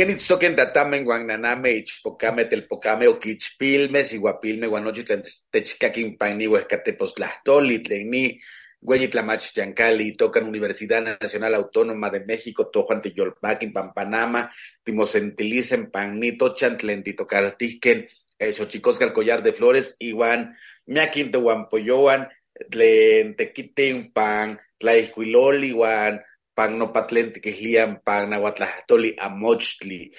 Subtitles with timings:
[0.00, 5.04] Kenitzoken tatamen guananame ichpocame telpocame oquichpilme siguapilme guanochi
[5.52, 8.40] techcaquin paini huescateposlahtoli tlenni
[9.52, 14.50] Tiancali, tocan Universidad Nacional Autónoma de México, Tojuan Tiyolpaquin, Pampanama,
[14.82, 18.08] Timosentilicen, Panito, Chantlentito Cartisquen,
[18.38, 20.56] Xochicosca, el Collar de Flores, Iguan,
[20.86, 22.26] Miaquin Tehuampoyoan,
[22.70, 25.74] Tlentequitin, Pan, Tlaiscuiloli,
[26.60, 26.82] Iguan,
[29.18, 30.10] Amochtli.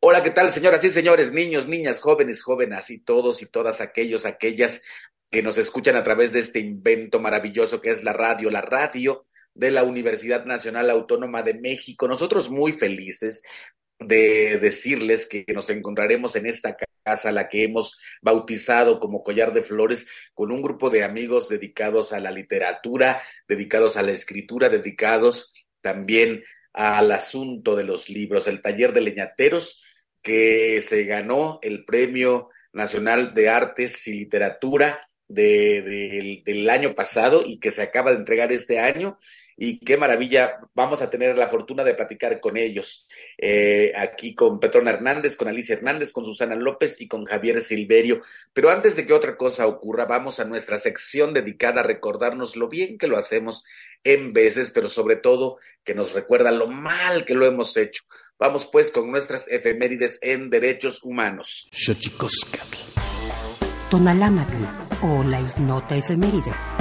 [0.00, 4.24] Hola, ¿qué tal, señoras y señores, niños, niñas, jóvenes, jóvenes y todos y todas aquellos,
[4.24, 4.82] aquellas
[5.28, 9.26] que nos escuchan a través de este invento maravilloso que es la radio, la radio
[9.54, 12.06] de la Universidad Nacional Autónoma de México.
[12.06, 13.42] Nosotros muy felices
[13.98, 19.64] de decirles que nos encontraremos en esta casa, la que hemos bautizado como Collar de
[19.64, 25.52] Flores, con un grupo de amigos dedicados a la literatura, dedicados a la escritura, dedicados
[25.80, 29.84] también al asunto de los libros, el taller de leñateros
[30.22, 37.70] que se ganó el Premio Nacional de Artes y Literatura del año pasado y que
[37.70, 39.18] se acaba de entregar este año
[39.60, 44.60] y qué maravilla, vamos a tener la fortuna de platicar con ellos, eh, aquí con
[44.60, 48.22] Petrona Hernández, con Alicia Hernández, con Susana López y con Javier Silverio.
[48.52, 52.68] Pero antes de que otra cosa ocurra, vamos a nuestra sección dedicada a recordarnos lo
[52.68, 53.64] bien que lo hacemos
[54.04, 58.04] en veces, pero sobre todo que nos recuerda lo mal que lo hemos hecho.
[58.38, 61.68] Vamos pues con nuestras efemérides en derechos humanos.
[63.88, 64.62] Tonalámatl
[65.02, 66.77] o la ignota efeméride.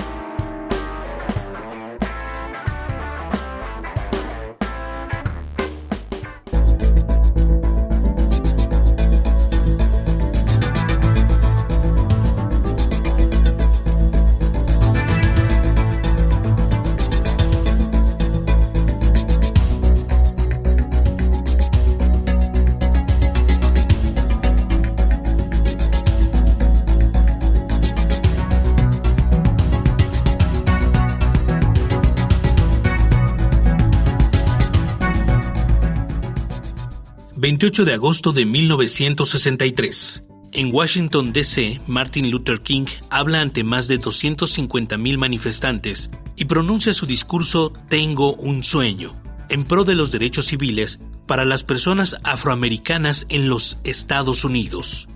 [37.58, 40.26] 28 de agosto de 1963.
[40.52, 47.08] En Washington, D.C., Martin Luther King habla ante más de 250.000 manifestantes y pronuncia su
[47.08, 49.12] discurso Tengo un sueño,
[49.50, 55.08] en pro de los derechos civiles para las personas afroamericanas en los Estados Unidos.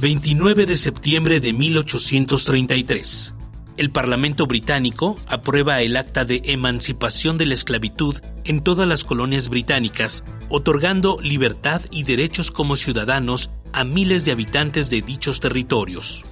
[0.00, 3.34] 29 de septiembre de 1833.
[3.76, 9.48] El Parlamento británico aprueba el acta de emancipación de la esclavitud en todas las colonias
[9.48, 16.24] británicas, otorgando libertad y derechos como ciudadanos a miles de habitantes de dichos territorios.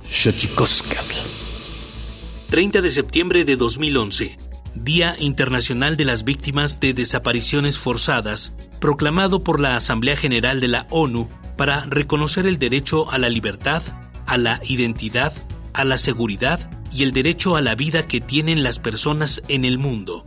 [2.51, 4.37] 30 de septiembre de 2011,
[4.75, 10.87] Día Internacional de las Víctimas de Desapariciones Forzadas, proclamado por la Asamblea General de la
[10.91, 13.83] ONU para reconocer el derecho a la libertad,
[14.27, 15.33] a la identidad,
[15.73, 19.79] a la seguridad y el derecho a la vida que tienen las personas en el
[19.79, 20.25] mundo.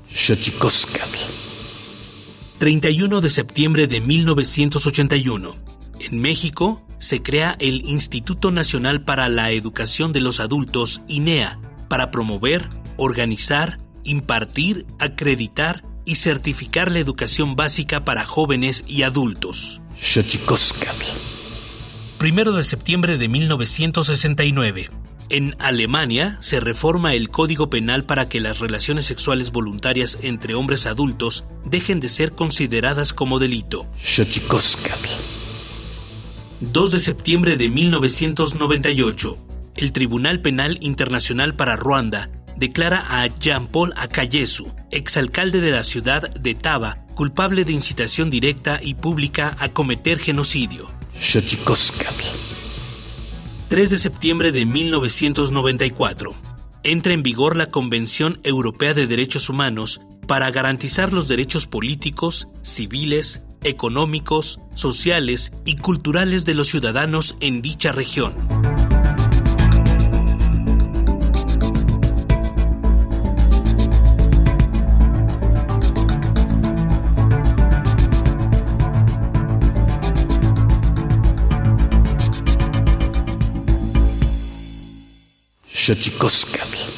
[2.57, 5.55] 31 de septiembre de 1981.
[5.99, 11.59] En México se crea el Instituto Nacional para la Educación de los Adultos, INEA,
[11.89, 12.67] para promover,
[12.97, 19.81] organizar, impartir, acreditar y certificar la educación básica para jóvenes y adultos.
[22.17, 24.89] Primero de septiembre de 1969.
[25.29, 30.85] En Alemania se reforma el Código Penal para que las relaciones sexuales voluntarias entre hombres
[30.85, 33.87] adultos dejen de ser consideradas como delito.
[36.61, 39.37] 2 de septiembre de 1998.
[39.77, 46.53] El Tribunal Penal Internacional para Ruanda declara a Jean-Paul Akayesu, exalcalde de la ciudad de
[46.53, 50.87] Taba, culpable de incitación directa y pública a cometer genocidio.
[53.67, 56.33] 3 de septiembre de 1994.
[56.83, 63.45] Entra en vigor la Convención Europea de Derechos Humanos para garantizar los derechos políticos, civiles,
[63.63, 68.33] económicos, sociales y culturales de los ciudadanos en dicha región.
[85.85, 86.94] Xochicoscatl.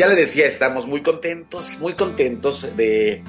[0.00, 3.22] Ya le decía, estamos muy contentos, muy contentos de,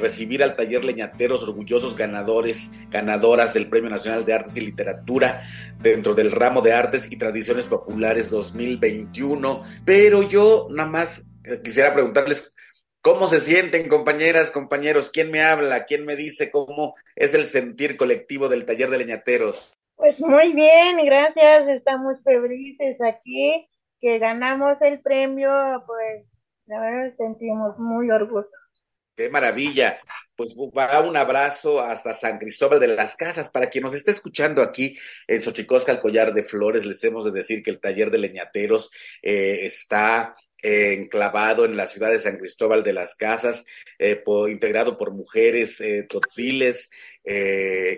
[0.00, 5.42] recibir al taller Leñateros, orgullosos ganadores, ganadoras del Premio Nacional de Artes y Literatura
[5.80, 9.62] dentro del ramo de Artes y Tradiciones Populares 2021.
[9.86, 11.30] Pero yo nada más
[11.62, 12.56] quisiera preguntarles
[13.00, 17.96] cómo se sienten, compañeras, compañeros, quién me habla, quién me dice cómo es el sentir
[17.96, 19.78] colectivo del taller de Leñateros.
[19.94, 23.68] Pues muy bien, gracias, estamos felices aquí
[24.04, 25.50] que ganamos el premio,
[25.86, 26.26] pues
[26.66, 28.52] la verdad sentimos muy orgullosos.
[29.16, 29.98] Qué maravilla.
[30.36, 33.48] Pues va un abrazo hasta San Cristóbal de las Casas.
[33.48, 34.94] Para quien nos esté escuchando aquí
[35.26, 38.90] en Xochicosca, el collar de flores, les hemos de decir que el taller de leñateros
[39.22, 43.66] eh, está eh, enclavado en la ciudad de San Cristóbal de las Casas,
[43.98, 46.06] eh, integrado por mujeres eh,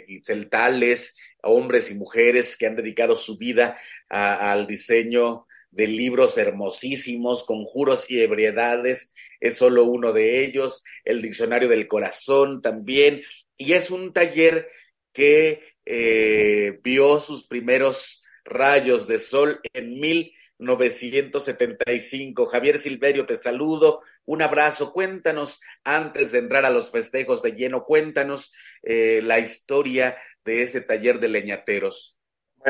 [0.08, 5.45] y celtales, hombres y mujeres que han dedicado su vida al diseño
[5.76, 12.62] de libros hermosísimos, conjuros y ebriedades, es solo uno de ellos, el Diccionario del Corazón
[12.62, 13.20] también,
[13.58, 14.68] y es un taller
[15.12, 22.46] que eh, vio sus primeros rayos de sol en 1975.
[22.46, 27.84] Javier Silverio, te saludo, un abrazo, cuéntanos, antes de entrar a los festejos de lleno,
[27.84, 32.15] cuéntanos eh, la historia de ese taller de leñateros.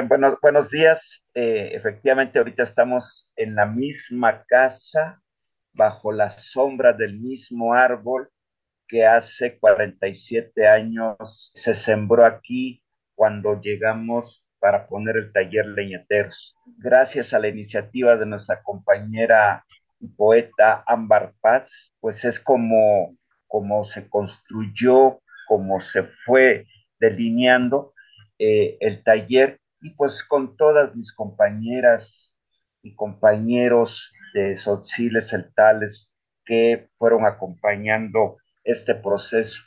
[0.04, 1.24] Bueno, buenos días.
[1.32, 5.22] Eh, efectivamente, ahorita estamos en la misma casa,
[5.72, 8.28] bajo la sombra del mismo árbol
[8.86, 12.82] que hace 47 años se sembró aquí
[13.14, 16.54] cuando llegamos para poner el taller leñateros.
[16.76, 19.64] Gracias a la iniciativa de nuestra compañera
[19.98, 26.66] y poeta Ámbar Paz, pues es como, como se construyó, como se fue
[27.00, 27.94] delineando
[28.38, 32.34] eh, el taller y pues con todas mis compañeras
[32.82, 36.10] y compañeros de Sotsiles Celtales
[36.44, 39.62] que fueron acompañando este proceso.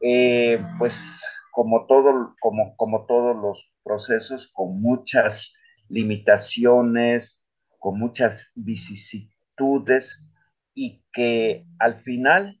[0.00, 1.22] Eh, pues
[1.52, 5.54] como, todo, como, como todos los procesos, con muchas
[5.88, 7.42] limitaciones,
[7.78, 10.28] con muchas vicisitudes
[10.74, 12.60] y que al final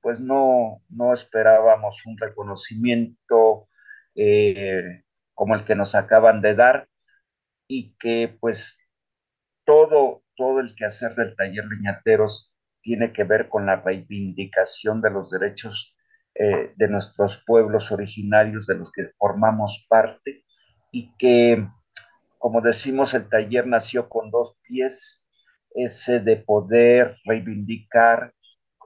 [0.00, 3.68] pues no, no esperábamos un reconocimiento
[4.14, 5.02] eh,
[5.36, 6.88] como el que nos acaban de dar
[7.68, 8.76] y que pues
[9.64, 15.30] todo, todo el quehacer del taller Leñateros tiene que ver con la reivindicación de los
[15.30, 15.94] derechos
[16.36, 20.44] eh, de nuestros pueblos originarios, de los que formamos parte,
[20.92, 21.66] y que,
[22.38, 25.24] como decimos, el taller nació con dos pies,
[25.74, 28.32] ese de poder reivindicar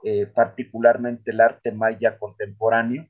[0.03, 3.07] eh, particularmente el arte maya contemporáneo,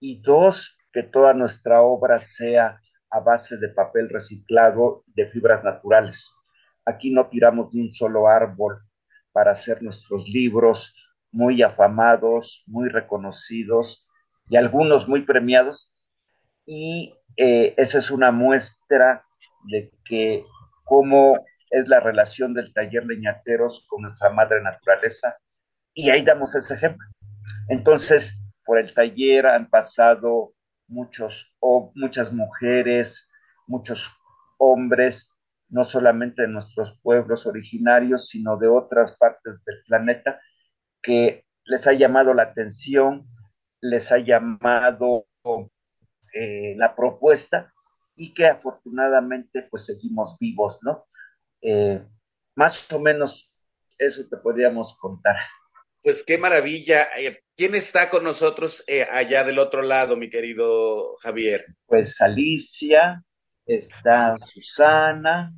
[0.00, 6.30] y dos, que toda nuestra obra sea a base de papel reciclado de fibras naturales.
[6.86, 8.78] Aquí no tiramos de un solo árbol
[9.32, 10.94] para hacer nuestros libros
[11.32, 14.06] muy afamados, muy reconocidos
[14.48, 15.92] y algunos muy premiados.
[16.64, 19.24] Y eh, esa es una muestra
[19.64, 20.44] de que
[20.84, 25.36] cómo es la relación del taller leñateros con nuestra madre naturaleza.
[25.92, 27.04] Y ahí damos ese ejemplo.
[27.68, 30.54] Entonces, por el taller han pasado
[30.86, 33.28] muchos, o muchas mujeres,
[33.66, 34.10] muchos
[34.58, 35.30] hombres,
[35.68, 40.40] no solamente de nuestros pueblos originarios, sino de otras partes del planeta,
[41.02, 43.26] que les ha llamado la atención,
[43.80, 45.26] les ha llamado
[46.32, 47.72] eh, la propuesta
[48.16, 51.06] y que afortunadamente pues seguimos vivos, ¿no?
[51.60, 52.02] Eh,
[52.54, 53.52] más o menos
[53.98, 55.36] eso te podríamos contar.
[56.02, 57.08] Pues qué maravilla.
[57.18, 61.64] Eh, ¿Quién está con nosotros allá del otro lado, mi querido Javier?
[61.86, 63.22] Pues Alicia,
[63.66, 65.52] está Susana,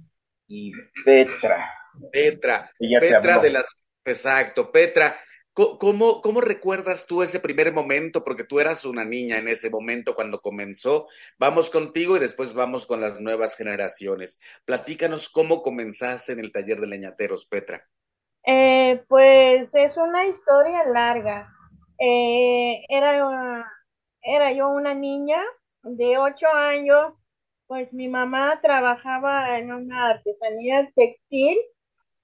[0.48, 0.72] y
[1.04, 1.70] Petra.
[2.12, 3.66] Petra, Petra de las...
[4.04, 5.16] Exacto, Petra.
[5.52, 8.22] ¿Cómo, ¿Cómo recuerdas tú ese primer momento?
[8.22, 11.08] Porque tú eras una niña en ese momento cuando comenzó.
[11.38, 14.38] Vamos contigo y después vamos con las nuevas generaciones.
[14.66, 17.88] Platícanos cómo comenzaste en el taller de leñateros, Petra.
[18.44, 21.50] Eh, pues es una historia larga.
[21.98, 23.66] Eh, era,
[24.22, 25.42] era yo una niña
[25.82, 27.14] de ocho años
[27.66, 31.58] pues mi mamá trabajaba en una artesanía textil,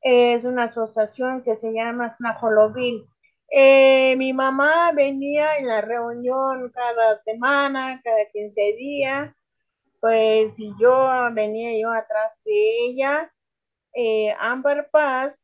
[0.03, 3.07] es una asociación que se llama Snajolovil.
[3.51, 9.35] Eh, mi mamá venía en la reunión cada semana, cada 15 días,
[10.01, 13.33] pues y yo venía yo atrás de ella.
[13.95, 15.41] Eh, Amber Paz,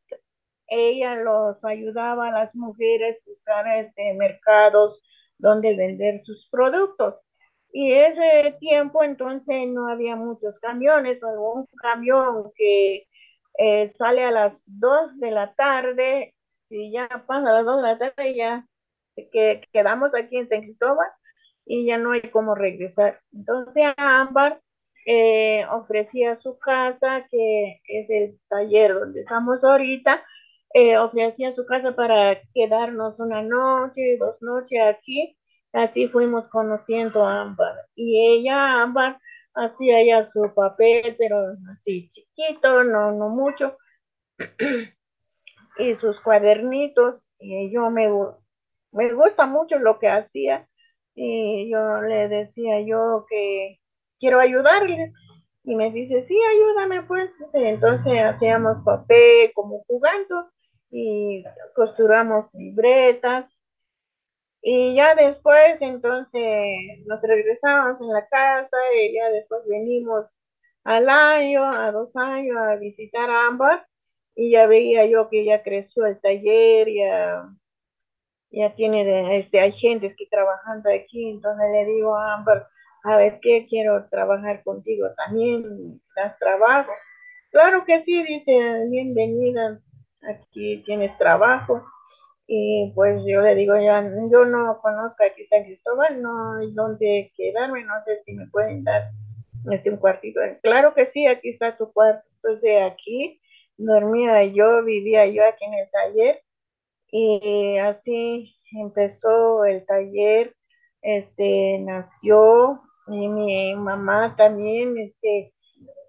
[0.69, 5.01] ella los ayudaba a las mujeres a buscar este, mercados
[5.37, 7.15] donde vender sus productos.
[7.71, 13.07] Y ese tiempo entonces no había muchos camiones, algún camión que
[13.57, 16.35] eh, sale a las 2 de la tarde
[16.69, 18.65] y ya pasa a las 2 de la tarde y ya
[19.31, 21.09] que quedamos aquí en San Cristóbal
[21.65, 23.19] y ya no hay cómo regresar.
[23.31, 24.61] Entonces Ámbar
[25.05, 30.23] eh, ofrecía su casa, que es el taller donde estamos ahorita,
[30.73, 35.37] eh, ofrecía su casa para quedarnos una noche, dos noches aquí
[35.73, 37.85] Así fuimos conociendo a Ámbar.
[37.95, 39.19] Y ella, Ámbar,
[39.53, 41.37] hacía ya su papel, pero
[41.71, 43.77] así chiquito, no, no mucho.
[45.77, 47.23] y sus cuadernitos.
[47.39, 48.09] Y yo me,
[48.91, 50.67] me gusta mucho lo que hacía.
[51.15, 53.79] Y yo le decía yo que
[54.19, 55.13] quiero ayudarle.
[55.63, 57.29] Y me dice, sí, ayúdame pues.
[57.53, 60.49] Entonces hacíamos papel como jugando
[60.91, 61.43] y
[61.75, 63.45] costuramos libretas.
[64.61, 70.25] Y ya después, entonces, nos regresamos en la casa y ya después venimos
[70.83, 73.87] al año, a dos años, a visitar a Ámbar
[74.35, 77.49] y ya veía yo que ya creció el taller, ya,
[78.51, 82.67] ya tiene, este, hay gente que trabajando aquí, entonces le digo a Ámbar,
[83.03, 86.91] a ver qué quiero trabajar contigo también, das trabajo.
[87.51, 89.81] Claro que sí, dice, bienvenida,
[90.21, 91.83] aquí tienes trabajo.
[92.47, 97.31] Y pues yo le digo, ya, yo no conozco aquí San Cristóbal, no hay dónde
[97.35, 99.03] quedarme, no sé si me pueden dar
[99.71, 100.39] este un cuartito.
[100.63, 102.27] Claro que sí, aquí está tu cuarto.
[102.35, 103.39] Entonces aquí
[103.77, 106.41] dormía yo, vivía yo aquí en el taller
[107.11, 110.55] y así empezó el taller,
[111.01, 115.53] este nació y mi mamá también, este,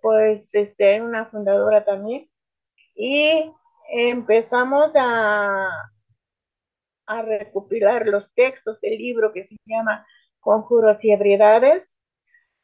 [0.03, 2.29] pues, este, una fundadora también
[2.95, 3.51] y
[3.91, 5.69] empezamos a,
[7.07, 10.07] a recopilar los textos del libro que se llama
[10.41, 11.93] Conjuros y Ebriedades.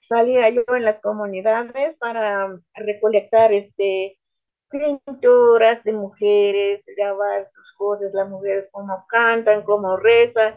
[0.00, 4.18] Salía yo en las comunidades para recolectar este,
[4.68, 10.56] pinturas de mujeres, grabar sus cosas, las mujeres cómo cantan, cómo rezan,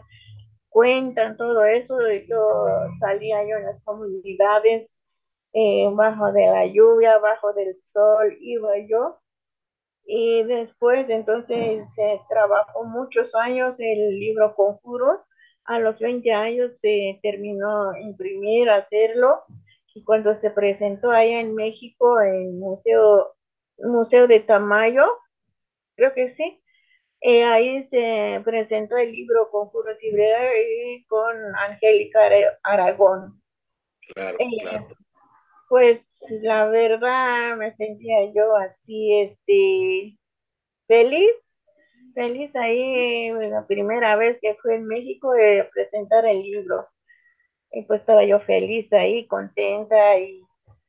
[0.68, 1.98] cuentan todo eso.
[2.28, 2.66] Yo
[3.00, 5.00] salía yo en las comunidades,
[5.52, 9.19] eh, bajo de la lluvia, bajo del sol, iba yo
[10.12, 15.24] y después, entonces, se trabajó muchos años el libro Conjuro.
[15.64, 19.44] A los 20 años se terminó imprimir, hacerlo.
[19.94, 23.36] y cuando se presentó allá en México en Museo,
[23.78, 25.06] Museo de Tamayo,
[25.94, 26.60] creo que sí,
[27.20, 32.20] eh, ahí se presentó el libro Conjuros y con Angélica
[32.64, 33.40] Aragón.
[34.14, 34.86] Claro, eh,
[35.68, 36.04] Pues
[36.42, 40.18] la verdad me sentía yo así, este,
[40.86, 41.58] feliz,
[42.14, 46.86] feliz ahí la primera vez que fui en México de presentar el libro.
[47.72, 50.42] Y pues estaba yo feliz ahí, contenta y,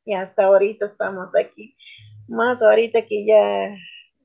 [0.04, 1.76] y hasta ahorita estamos aquí.
[2.28, 3.76] Más ahorita que ya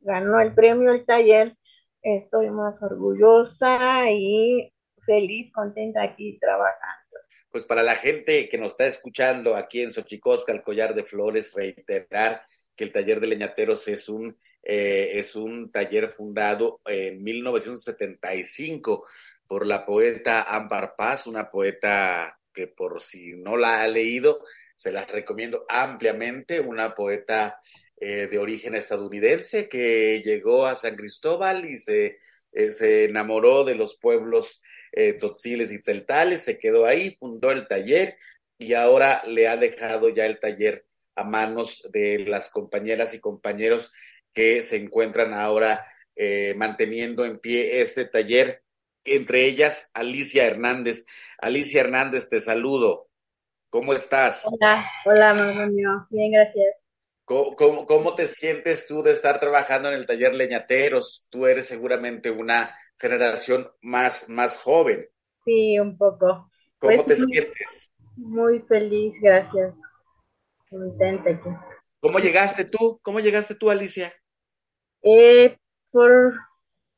[0.01, 1.55] ganó el premio el taller,
[2.01, 4.73] estoy más orgullosa y
[5.05, 6.96] feliz, contenta aquí trabajando.
[7.57, 11.55] Pues para la gente que nos está escuchando aquí en Xochicosca, el collar de flores,
[11.55, 12.43] reiterar
[12.75, 19.07] que el taller de leñateros es un, eh, es un taller fundado en 1975
[19.47, 24.45] por la poeta Ámbar Paz, una poeta que por si no la ha leído,
[24.75, 27.57] se las recomiendo ampliamente, una poeta
[27.99, 32.19] eh, de origen estadounidense que llegó a San Cristóbal y se,
[32.51, 34.61] eh, se enamoró de los pueblos
[34.99, 38.17] eh, totziles y celtales, se quedó ahí, fundó el taller
[38.57, 43.93] y ahora le ha dejado ya el taller a manos de las compañeras y compañeros
[44.33, 45.85] que se encuentran ahora
[46.15, 48.63] eh, manteniendo en pie este taller,
[49.05, 51.05] entre ellas Alicia Hernández.
[51.37, 53.07] Alicia Hernández, te saludo.
[53.69, 54.47] ¿Cómo estás?
[54.47, 56.07] Hola, hola, mamá mío.
[56.09, 56.87] Bien, gracias.
[57.23, 61.27] ¿Cómo, ¿Cómo, te sientes tú de estar trabajando en el taller Leñateros?
[61.29, 65.07] Tú eres seguramente una generación más, más joven.
[65.43, 66.49] Sí, un poco.
[66.79, 67.91] ¿Cómo pues te sientes?
[68.15, 69.81] Muy feliz, gracias.
[70.69, 71.29] Contenta
[71.99, 72.99] ¿Cómo llegaste tú?
[73.01, 74.13] ¿Cómo llegaste tú, Alicia?
[75.01, 75.57] Eh,
[75.91, 76.35] por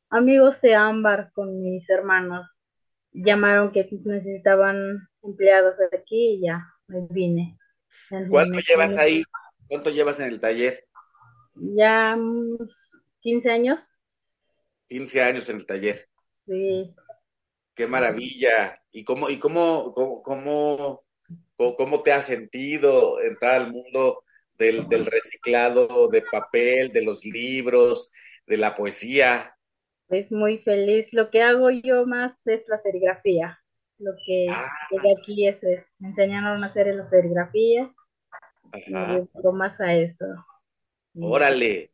[0.09, 2.57] amigos de Ámbar con mis hermanos.
[3.11, 7.57] Llamaron que necesitaban empleados de aquí y ya me vine.
[8.29, 9.23] ¿Cuánto llevas ahí?
[9.67, 10.85] ¿Cuánto llevas en el taller?
[11.55, 12.17] Ya
[13.21, 13.98] 15 años.
[14.89, 16.07] 15 años en el taller.
[16.33, 16.93] Sí.
[17.75, 18.81] Qué maravilla.
[18.91, 21.03] ¿Y cómo, y cómo, cómo,
[21.55, 24.23] cómo, te has sentido entrar al mundo
[24.57, 28.11] del, del, reciclado de papel, de los libros,
[28.45, 29.55] de la poesía?
[30.07, 31.13] Pues muy feliz.
[31.13, 33.59] Lo que hago yo más es la serigrafía.
[33.99, 34.67] Lo que ah.
[35.19, 35.61] aquí es,
[35.99, 37.93] me enseñaron a hacer la serigrafía.
[38.71, 39.19] Ajá.
[39.19, 40.25] Y más a eso.
[41.15, 41.88] Órale.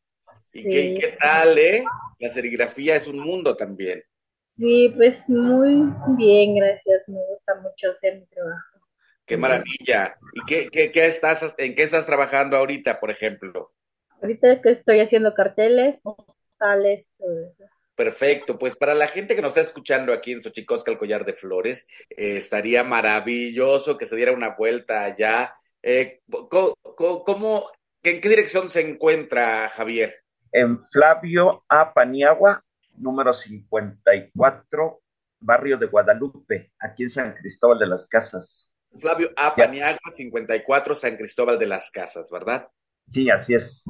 [0.56, 1.84] ¿Y qué, qué, tal, eh?
[2.18, 4.02] La serigrafía es un mundo también.
[4.48, 7.04] Sí, pues muy bien, gracias.
[7.08, 8.80] Me gusta mucho hacer mi trabajo.
[9.26, 10.16] Qué maravilla.
[10.34, 13.74] ¿Y qué, qué, qué estás, en qué estás trabajando ahorita, por ejemplo?
[14.22, 17.66] Ahorita que estoy haciendo carteles, postales, todo eso.
[17.96, 21.34] Perfecto, pues para la gente que nos está escuchando aquí en Xochicosca, el collar de
[21.34, 25.54] flores, eh, estaría maravilloso que se diera una vuelta allá.
[25.82, 27.70] Eh, ¿cómo,
[28.04, 30.25] ¿En qué dirección se encuentra Javier?
[30.56, 31.94] En Flavio A.
[31.94, 32.64] Paniagua,
[32.96, 35.02] número 54,
[35.42, 38.74] barrio de Guadalupe, aquí en San Cristóbal de las Casas.
[38.98, 39.54] Flavio A.
[39.54, 42.70] Paniagua, 54, San Cristóbal de las Casas, ¿verdad?
[43.06, 43.84] Sí, así es.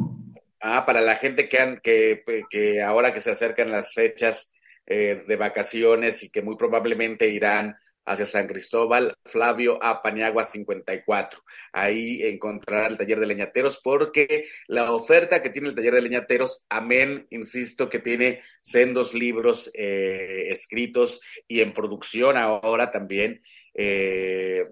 [0.60, 4.52] Ah, para la gente que, que, que ahora que se acercan las fechas
[4.88, 10.02] eh, de vacaciones y que muy probablemente irán hacia San Cristóbal, Flavio A.
[10.02, 11.42] Paniagua 54.
[11.74, 16.66] Ahí encontrará el taller de leñateros porque la oferta que tiene el taller de leñateros,
[16.70, 23.42] amén, insisto, que tiene sendos libros eh, escritos y en producción ahora también.
[23.74, 24.66] Eh,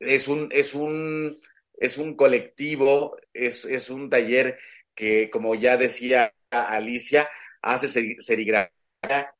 [0.00, 1.34] es un, es un,
[1.78, 4.58] es un colectivo, es, es un taller
[4.94, 7.28] que, como ya decía Alicia,
[7.62, 8.81] hace serigrafía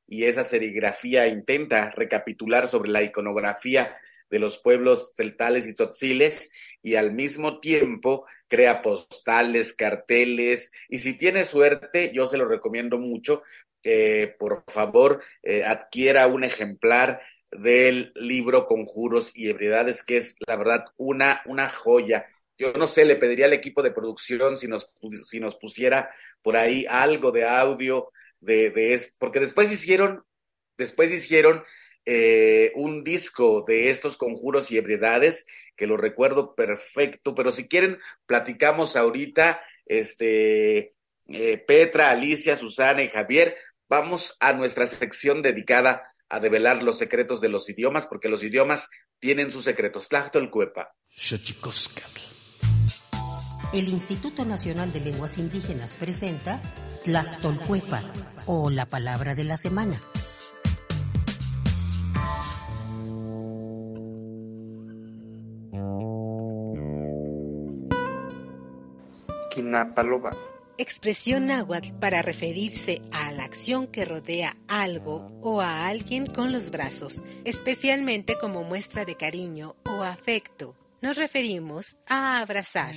[0.07, 3.97] y esa serigrafía intenta recapitular sobre la iconografía
[4.31, 11.17] de los pueblos celtales y tzotziles y al mismo tiempo crea postales, carteles y si
[11.17, 13.43] tiene suerte, yo se lo recomiendo mucho,
[13.83, 17.21] que por favor eh, adquiera un ejemplar
[17.51, 22.27] del libro Conjuros y Ebriedades, que es la verdad una, una joya.
[22.57, 24.95] Yo no sé, le pediría al equipo de producción si nos,
[25.29, 28.11] si nos pusiera por ahí algo de audio
[28.43, 30.23] de, de porque después hicieron,
[30.77, 31.65] después hicieron
[32.05, 37.99] eh, un disco de estos conjuros y ebriedades, que lo recuerdo perfecto, pero si quieren,
[38.27, 40.91] platicamos ahorita, este,
[41.29, 43.57] eh, Petra, Alicia, Susana y Javier,
[43.89, 48.91] vamos a nuestra sección dedicada a develar los secretos de los idiomas, porque los idiomas
[49.21, 50.09] tienen sus secretos.
[50.51, 50.95] Cuepa.
[53.73, 56.61] El Instituto Nacional de Lenguas Indígenas presenta
[57.05, 58.03] Tlactolcuepa
[58.45, 59.99] o la palabra de la semana.
[69.51, 70.37] Kinapaloba.
[70.77, 76.71] Expresión náhuatl para referirse a la acción que rodea algo o a alguien con los
[76.71, 80.75] brazos, especialmente como muestra de cariño o afecto.
[81.03, 82.95] Nos referimos a abrazar.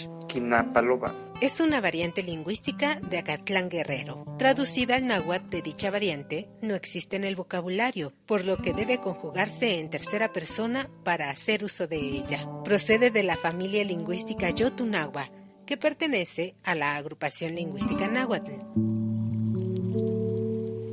[1.42, 4.24] Es una variante lingüística de Acatlán Guerrero.
[4.38, 9.02] Traducida al náhuatl de dicha variante, no existe en el vocabulario, por lo que debe
[9.02, 12.48] conjugarse en tercera persona para hacer uso de ella.
[12.64, 15.32] Procede de la familia lingüística Yotunagua,
[15.66, 18.54] que pertenece a la agrupación lingüística náhuatl.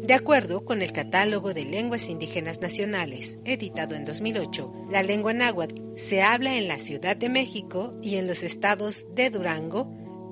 [0.02, 5.80] De acuerdo con el Catálogo de Lenguas Indígenas Nacionales, editado en 2008, la lengua náhuatl
[5.96, 9.84] se habla en la Ciudad de México y en los estados de Durango,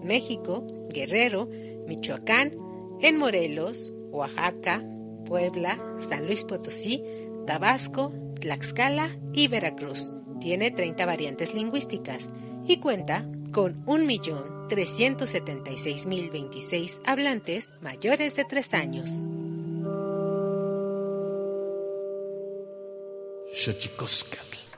[0.03, 1.49] México, Guerrero,
[1.87, 2.57] Michoacán,
[3.01, 4.85] en Morelos, Oaxaca,
[5.25, 7.05] Puebla, San Luis Potosí,
[7.47, 10.17] Tabasco, Tlaxcala y Veracruz.
[10.41, 12.35] Tiene 30 variantes lingüísticas
[12.67, 13.85] y cuenta con
[14.71, 19.11] 1.376.026 hablantes mayores de 3 años.
[23.53, 24.70] Xochicoscatl.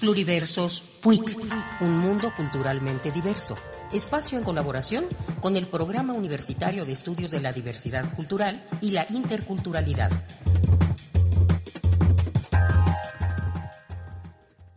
[0.00, 1.36] Pluriversos PUIC,
[1.82, 3.54] un mundo culturalmente diverso.
[3.92, 5.04] Espacio en colaboración
[5.42, 10.10] con el Programa Universitario de Estudios de la Diversidad Cultural y la Interculturalidad.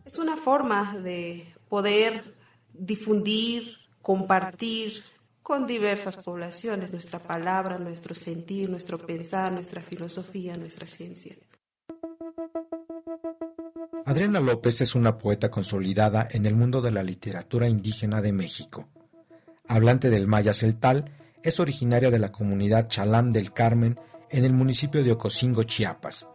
[0.04, 2.22] Es una forma de poder
[2.74, 5.04] difundir, compartir
[5.42, 11.34] con diversas poblaciones nuestra palabra, nuestro sentir, nuestro pensar, nuestra filosofía, nuestra ciencia.
[14.06, 18.86] Adriana López es una poeta consolidada en el mundo de la literatura indígena de México.
[19.66, 21.10] Hablante del maya celtal,
[21.42, 26.28] es originaria de la comunidad Chalam del Carmen en el municipio de Ocosingo, Chiapas,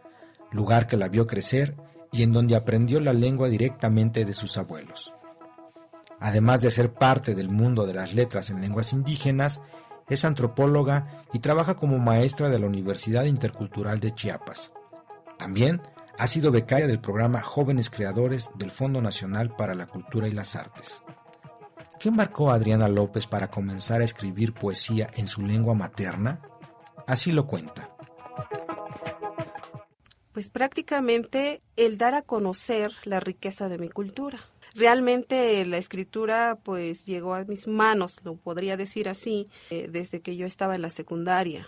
[0.50, 1.76] lugar que la vio crecer
[2.10, 5.14] y en donde aprendió la lengua directamente de sus abuelos.
[6.18, 9.60] Además de ser parte del mundo de las letras en lenguas indígenas,
[10.08, 14.72] es antropóloga y trabaja como maestra de la Universidad Intercultural de Chiapas.
[15.38, 15.80] También
[16.18, 20.56] ha sido becaria del programa Jóvenes Creadores del Fondo Nacional para la Cultura y las
[20.56, 21.02] Artes.
[21.98, 26.40] ¿Qué marcó a Adriana López para comenzar a escribir poesía en su lengua materna?
[27.06, 27.94] Así lo cuenta.
[30.32, 34.40] Pues prácticamente el dar a conocer la riqueza de mi cultura.
[34.74, 40.36] Realmente la escritura pues llegó a mis manos, lo podría decir así, eh, desde que
[40.36, 41.66] yo estaba en la secundaria.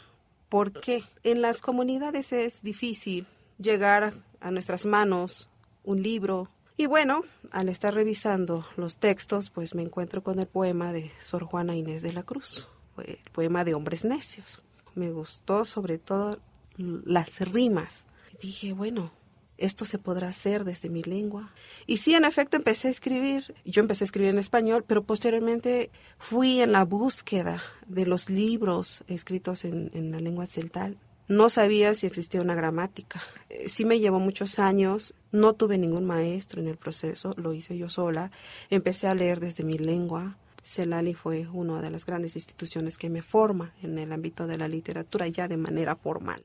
[0.49, 1.03] ¿Por qué?
[1.25, 3.27] En las comunidades es difícil
[3.63, 5.49] llegar a nuestras manos
[5.85, 6.49] un libro.
[6.77, 11.45] Y bueno, al estar revisando los textos, pues me encuentro con el poema de Sor
[11.45, 12.69] Juana Inés de la Cruz,
[13.05, 14.63] el poema de Hombres Necios.
[14.95, 16.39] Me gustó sobre todo
[16.77, 18.07] las rimas.
[18.41, 19.13] Dije, bueno,
[19.59, 21.53] esto se podrá hacer desde mi lengua.
[21.87, 23.55] Y sí, en efecto, empecé a escribir.
[23.65, 29.05] Yo empecé a escribir en español, pero posteriormente fui en la búsqueda de los libros
[29.07, 33.21] escritos en, en la lengua celtal no sabía si existía una gramática.
[33.49, 37.79] Eh, sí me llevó muchos años, no tuve ningún maestro en el proceso, lo hice
[37.79, 38.31] yo sola.
[38.71, 40.37] Empecé a leer desde mi lengua.
[40.63, 44.69] Celali fue una de las grandes instituciones que me forma en el ámbito de la
[44.69, 46.45] literatura ya de manera formal.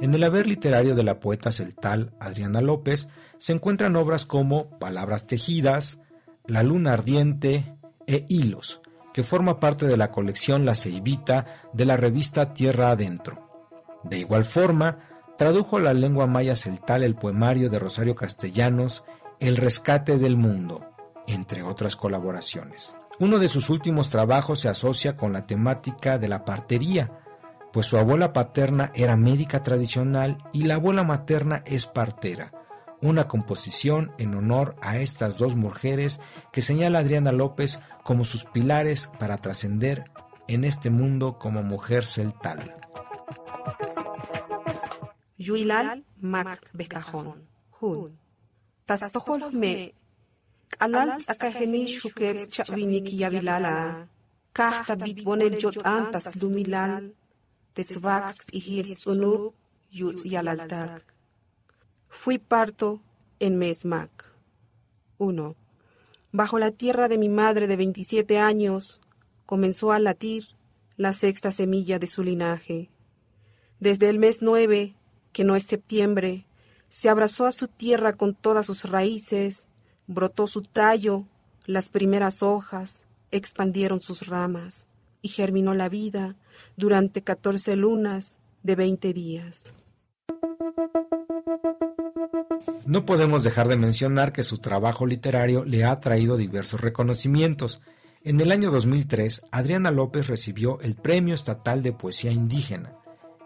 [0.00, 5.26] En el haber literario de la poeta celtal Adriana López se encuentran obras como Palabras
[5.26, 5.98] tejidas,
[6.46, 8.80] La luna ardiente e Hilos,
[9.12, 13.48] que forma parte de la colección La Ceibita de la revista Tierra Adentro.
[14.04, 14.98] De igual forma,
[15.36, 19.04] tradujo la lengua maya celtal el poemario de Rosario Castellanos
[19.40, 20.90] El rescate del mundo,
[21.26, 22.94] entre otras colaboraciones.
[23.18, 27.12] Uno de sus últimos trabajos se asocia con la temática de la partería,
[27.72, 32.52] pues su abuela paterna era médica tradicional y la abuela materna es partera,
[33.02, 36.20] una composición en honor a estas dos mujeres
[36.52, 40.10] que señala Adriana López como sus pilares para trascender
[40.48, 42.74] en este mundo como mujer celtal.
[62.12, 63.00] Fui parto
[63.38, 64.34] en Mesmac.
[65.18, 65.54] 1.
[66.32, 69.00] Bajo la tierra de mi madre de 27 años
[69.46, 70.48] comenzó a latir
[70.96, 72.90] la sexta semilla de su linaje.
[73.78, 74.96] Desde el mes 9,
[75.32, 76.46] que no es septiembre,
[76.88, 79.68] se abrazó a su tierra con todas sus raíces,
[80.08, 81.24] brotó su tallo,
[81.64, 84.88] las primeras hojas, expandieron sus ramas
[85.22, 86.34] y germinó la vida
[86.76, 89.72] durante catorce lunas de veinte días.
[92.86, 97.82] No podemos dejar de mencionar que su trabajo literario le ha traído diversos reconocimientos.
[98.22, 102.94] En el año 2003, Adriana López recibió el Premio Estatal de Poesía Indígena.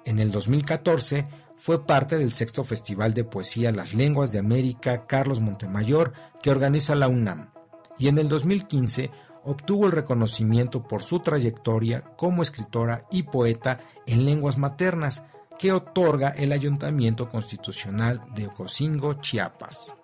[0.04, 5.40] En el 2014, fue parte del sexto Festival de Poesía Las Lenguas de América Carlos
[5.40, 6.12] Montemayor
[6.42, 7.50] que organiza la UNAM.
[7.98, 9.10] Y en el 2015
[9.44, 15.22] obtuvo el reconocimiento por su trayectoria como escritora y poeta en lenguas maternas,
[15.58, 19.94] que otorga el Ayuntamiento Constitucional de Ocosingo, Chiapas.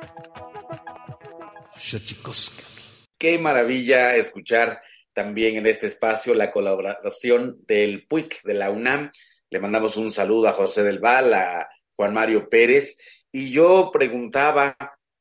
[3.18, 4.80] Qué maravilla escuchar
[5.12, 9.10] también en este espacio la colaboración del PUIC de la UNAM.
[9.50, 13.24] Le mandamos un saludo a José del Val, a Juan Mario Pérez.
[13.32, 14.76] Y yo preguntaba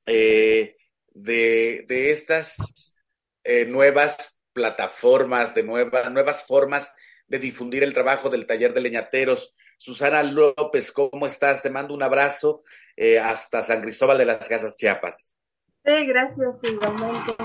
[0.05, 0.75] eh,
[1.09, 2.95] de, estas
[3.43, 6.91] eh, nuevas plataformas, de nuevas formas
[7.27, 9.55] de difundir el trabajo del taller de leñateros.
[9.79, 11.61] Susana López, ¿cómo estás?
[11.61, 12.63] Te mando un abrazo
[12.97, 15.37] eh, hasta San Cristóbal de las Casas, Chiapas.
[15.85, 17.35] Sí, gracias, igualmente.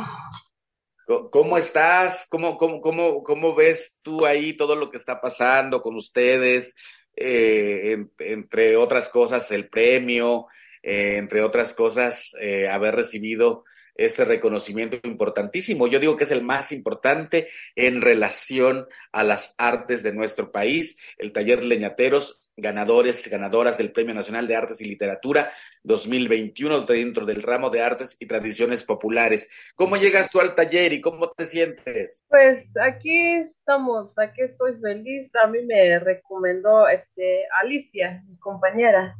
[1.31, 2.27] ¿Cómo estás?
[2.29, 6.75] ¿Cómo, cómo, cómo, cómo ves tú ahí todo lo que está pasando con ustedes?
[7.15, 10.47] Eh, entre otras cosas, el premio,
[10.83, 13.65] eh, entre otras cosas, eh, haber recibido
[13.95, 15.87] este reconocimiento importantísimo.
[15.87, 20.99] Yo digo que es el más importante en relación a las artes de nuestro país,
[21.19, 25.51] el taller de leñateros, ganadores, ganadoras del Premio Nacional de Artes y Literatura
[25.83, 29.73] 2021 dentro del ramo de artes y tradiciones populares.
[29.75, 32.25] ¿Cómo llegas tú al taller y cómo te sientes?
[32.29, 35.35] Pues aquí estamos, aquí estoy feliz.
[35.37, 39.17] A mí me recomendó este Alicia, mi compañera.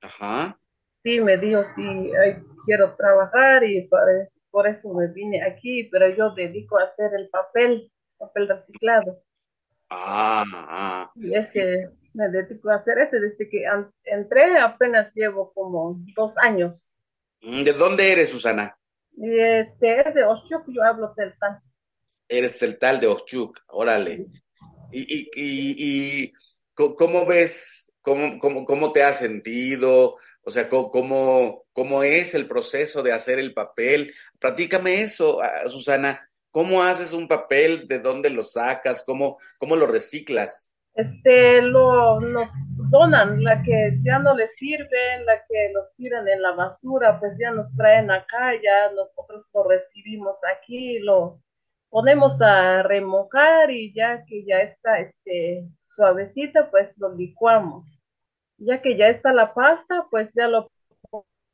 [0.00, 0.58] Ajá.
[1.04, 2.10] Sí, me dijo, sí,
[2.64, 3.86] quiero trabajar y
[4.50, 9.22] por, eso me vine aquí, pero yo dedico a hacer el papel, papel reciclado.
[9.90, 11.12] Ah, ah.
[11.14, 13.64] Y es que me dedico a hacer eso desde que
[14.04, 16.88] entré, apenas llevo como dos años.
[17.42, 18.74] Mm, ¿De dónde eres, Susana?
[19.20, 21.60] Este, es de Oshuk, yo hablo celtal.
[22.28, 24.26] Eres celtal de Oshuk, órale.
[24.90, 26.32] ¿Y, y, y, y
[26.74, 30.16] cómo ves, cómo, cómo, cómo te has sentido?
[30.42, 34.14] O sea, ¿cómo, cómo es el proceso de hacer el papel?
[34.38, 36.28] Platícame eso, ah, Susana.
[36.50, 37.88] ¿Cómo haces un papel?
[37.88, 39.02] ¿De dónde lo sacas?
[39.04, 40.72] ¿Cómo, cómo lo reciclas?
[40.94, 42.48] Este, lo, nos
[42.90, 47.36] donan, la que ya no les sirve, la que los tiran en la basura, pues
[47.40, 51.40] ya nos traen acá, ya nosotros lo recibimos aquí, lo
[51.90, 57.93] ponemos a remojar y ya que ya está este, suavecita, pues lo licuamos
[58.64, 60.70] ya que ya está la pasta, pues ya lo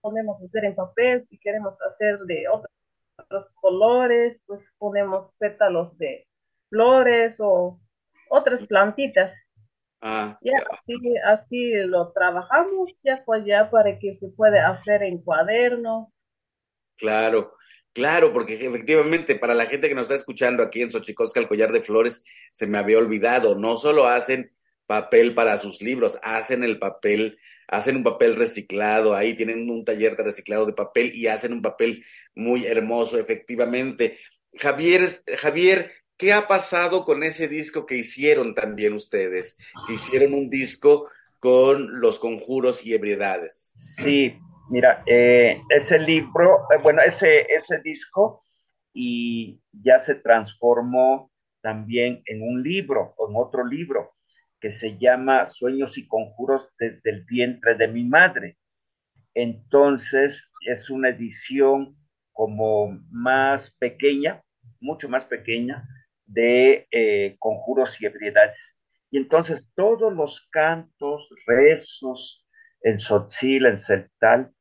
[0.01, 6.26] podemos hacer en papel, si queremos hacer de otros colores, pues ponemos pétalos de
[6.68, 7.80] flores o
[8.28, 9.35] otras plantitas.
[10.01, 15.18] Ah, ya, así, así lo trabajamos ya pues ya para que se pueda hacer en
[15.18, 16.09] cuadernos.
[16.97, 17.55] Claro,
[17.93, 21.70] claro, porque efectivamente para la gente que nos está escuchando aquí en Xochicosca, el collar
[21.72, 24.51] de flores, se me había olvidado, no solo hacen
[24.91, 27.38] papel para sus libros, hacen el papel,
[27.68, 31.62] hacen un papel reciclado, ahí tienen un taller de reciclado de papel y hacen un
[31.62, 34.18] papel muy hermoso, efectivamente.
[34.59, 35.03] Javier,
[35.38, 39.59] Javier, ¿qué ha pasado con ese disco que hicieron también ustedes?
[39.88, 43.72] Hicieron un disco con los conjuros y ebriedades.
[43.76, 44.36] Sí,
[44.70, 48.43] mira, eh, ese libro, eh, bueno, ese, ese disco
[48.93, 51.30] y ya se transformó
[51.61, 54.16] también en un libro, en otro libro
[54.61, 58.59] que se llama Sueños y Conjuros desde el vientre de mi madre.
[59.35, 61.97] Entonces es una edición
[62.33, 64.43] como más pequeña,
[64.81, 65.89] mucho más pequeña,
[66.27, 68.79] de eh, conjuros y ebriedades.
[69.11, 72.47] Y entonces todos los cantos, rezos,
[72.83, 74.53] en Sotzil, en Celtal,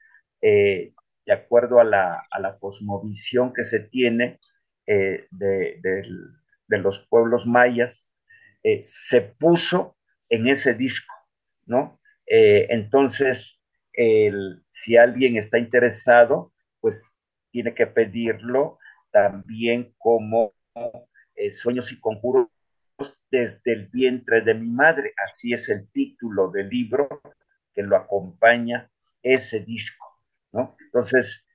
[0.41, 0.93] eh,
[1.25, 4.39] de acuerdo a la, a la, cosmovisión que se tiene
[4.87, 5.79] eh, de,
[6.67, 8.08] de, los pueblos mayas,
[8.63, 9.95] eh, se puso
[10.27, 11.13] en ese disco,
[11.65, 11.99] ¿no?
[12.25, 13.55] Eh, entonces,
[14.69, 17.03] si alguien está interesado, pues
[17.51, 18.79] tiene que pedirlo
[19.11, 20.53] también como
[21.35, 22.47] eh, Sueños y Conjuros
[23.29, 25.13] desde el vientre de mi madre.
[25.25, 27.21] Así es el título del libro
[27.73, 28.89] que lo acompaña
[29.21, 30.05] ese disco,
[30.53, 30.77] ¿no?
[30.79, 31.45] Entonces,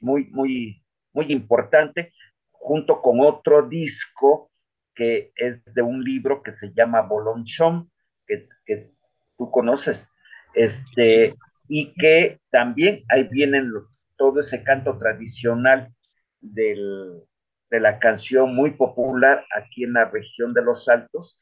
[0.00, 0.82] muy, muy,
[1.12, 2.14] muy importante,
[2.50, 4.50] junto con otro disco
[4.96, 7.92] que es de un libro que se llama Bolonchón,
[8.26, 8.90] que, que
[9.38, 10.10] tú conoces,
[10.54, 11.36] este,
[11.68, 13.70] y que también ahí vienen
[14.16, 15.94] todo ese canto tradicional
[16.40, 17.22] del,
[17.70, 21.38] de la canción muy popular aquí en la región de los Altos,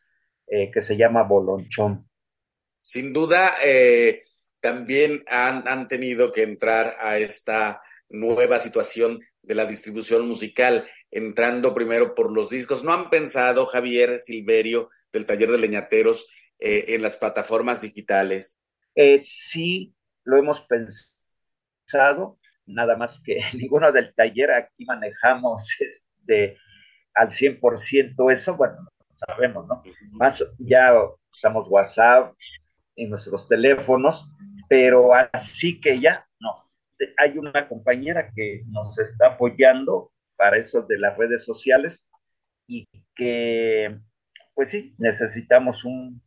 [0.46, 2.08] eh, que se llama Bolonchón.
[2.82, 4.24] Sin duda, eh,
[4.60, 11.72] también han, han, tenido que entrar a esta nueva situación de la distribución musical entrando
[11.72, 12.82] primero por los discos.
[12.82, 18.60] ¿No han pensado, Javier Silverio, del taller de leñateros, eh, en las plataformas digitales?
[18.96, 19.94] Eh, sí,
[20.24, 26.58] lo hemos pensado, nada más que ninguno del taller aquí manejamos este,
[27.14, 28.76] al 100% eso, bueno,
[29.14, 29.82] sabemos, ¿no?
[30.10, 30.94] Más ya
[31.32, 32.34] usamos WhatsApp
[32.96, 34.28] en nuestros teléfonos,
[34.68, 36.68] pero así que ya, no.
[37.18, 40.10] Hay una compañera que nos está apoyando
[40.44, 42.06] para eso de las redes sociales
[42.66, 42.86] y
[43.16, 43.98] que,
[44.52, 46.20] pues sí, necesitamos un,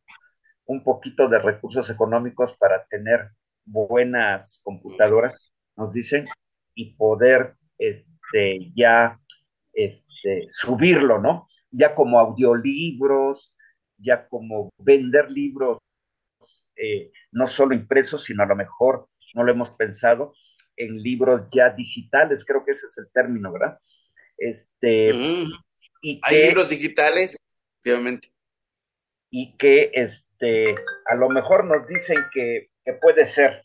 [0.65, 3.29] un poquito de recursos económicos para tener
[3.63, 6.27] buenas computadoras, nos dicen,
[6.73, 9.19] y poder este, ya
[9.71, 11.47] este, subirlo, ¿no?
[11.69, 13.53] Ya como audiolibros,
[13.99, 15.77] ya como vender libros,
[16.75, 20.33] eh, no solo impresos, sino a lo mejor no lo hemos pensado
[20.75, 23.77] en libros ya digitales, creo que ese es el término, ¿verdad?
[24.37, 25.51] Este, mm.
[26.01, 27.37] y Hay libros digitales,
[27.75, 28.31] efectivamente.
[29.29, 30.75] Y que este,
[31.05, 33.63] a lo mejor nos dicen que, que puede ser,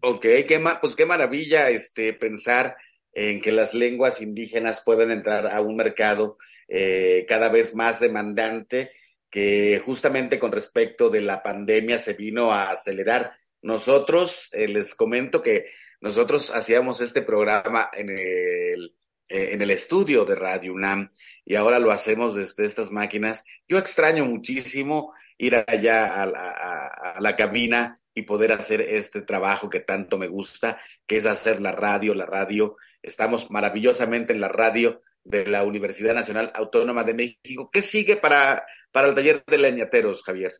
[0.00, 2.76] Ok, qué pues qué maravilla este, pensar
[3.12, 6.38] en que las lenguas indígenas pueden entrar a un mercado
[6.68, 8.92] eh, cada vez más demandante
[9.28, 13.32] que justamente con respecto de la pandemia se vino a acelerar.
[13.60, 15.66] Nosotros, eh, les comento que
[16.00, 18.94] nosotros hacíamos este programa en el,
[19.28, 21.10] eh, en el estudio de Radio UNAM
[21.44, 23.44] y ahora lo hacemos desde estas máquinas.
[23.66, 30.18] Yo extraño muchísimo ir allá a, la cabina y poder hacer este trabajo que tanto
[30.18, 32.76] me gusta, que es hacer la radio, la radio.
[33.02, 37.68] Estamos maravillosamente en la radio de la Universidad Nacional Autónoma de México.
[37.72, 40.54] ¿Qué sigue para, para el taller de leñateros, Javier?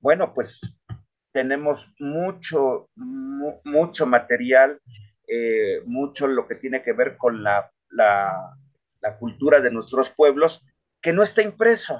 [0.00, 0.60] Bueno, pues
[1.32, 4.80] tenemos mucho, mucho material,
[5.26, 8.56] eh, mucho lo que tiene que ver con la, la,
[9.00, 10.64] la cultura de nuestros pueblos,
[11.00, 11.98] que no está impreso,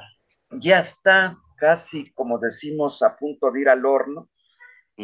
[0.51, 4.29] ya está casi, como decimos, a punto de ir al horno,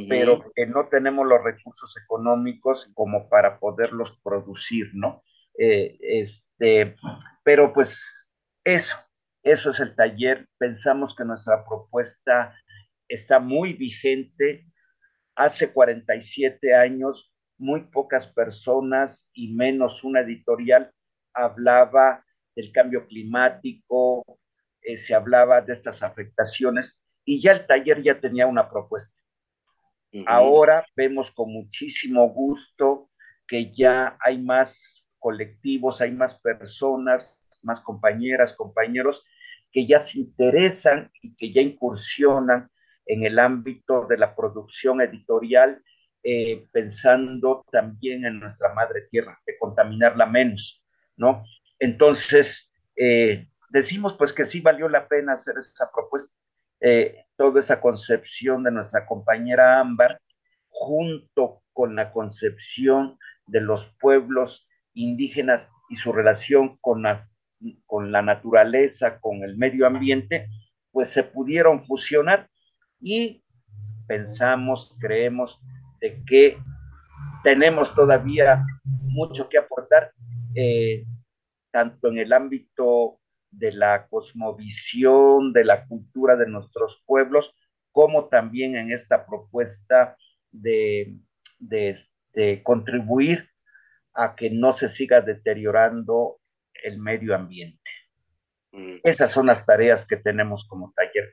[0.08, 5.22] pero que no tenemos los recursos económicos como para poderlos producir, ¿no?
[5.58, 6.96] Eh, este,
[7.44, 8.28] pero pues
[8.64, 8.96] eso,
[9.42, 10.48] eso es el taller.
[10.56, 12.56] Pensamos que nuestra propuesta
[13.06, 14.66] está muy vigente.
[15.34, 17.31] Hace 47 años,
[17.62, 20.92] muy pocas personas y menos una editorial
[21.32, 22.24] hablaba
[22.56, 24.24] del cambio climático,
[24.82, 29.16] eh, se hablaba de estas afectaciones y ya el taller ya tenía una propuesta.
[30.26, 33.10] Ahora vemos con muchísimo gusto
[33.46, 39.24] que ya hay más colectivos, hay más personas, más compañeras, compañeros
[39.70, 42.68] que ya se interesan y que ya incursionan
[43.06, 45.82] en el ámbito de la producción editorial,
[46.22, 50.84] eh, pensando también en nuestra madre tierra, de contaminarla menos,
[51.16, 51.44] ¿no?
[51.78, 56.32] Entonces, eh, decimos pues que sí valió la pena hacer esa propuesta,
[56.80, 60.20] eh, toda esa concepción de nuestra compañera Ámbar,
[60.68, 67.28] junto con la concepción de los pueblos indígenas y su relación con la,
[67.86, 70.48] con la naturaleza, con el medio ambiente,
[70.90, 72.48] pues se pudieron fusionar
[73.00, 73.42] y
[74.06, 75.60] pensamos, creemos
[76.02, 76.58] de que
[77.44, 80.12] tenemos todavía mucho que aportar,
[80.54, 81.06] eh,
[81.70, 87.54] tanto en el ámbito de la cosmovisión, de la cultura de nuestros pueblos,
[87.92, 90.16] como también en esta propuesta
[90.50, 91.16] de,
[91.58, 93.48] de, este, contribuir
[94.14, 96.40] a que no se siga deteriorando
[96.82, 97.90] el medio ambiente.
[98.72, 98.96] Mm.
[99.04, 101.30] Esas son las tareas que tenemos como taller.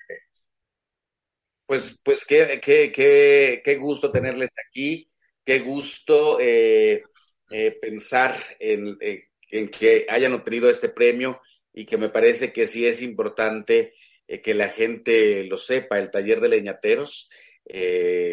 [1.69, 5.05] Pues, pues qué, qué, qué, qué gusto tenerles aquí,
[5.45, 7.03] qué gusto eh,
[7.51, 11.39] eh, pensar en, eh, en, que hayan obtenido este premio
[11.71, 13.93] y que me parece que sí es importante
[14.43, 15.99] que la gente lo sepa.
[15.99, 17.29] El taller de leñateros